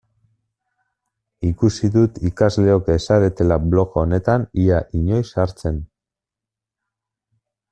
[1.49, 5.81] Ikusi dut ikasleok ez zaretela blog honetan ia inoiz sartzen.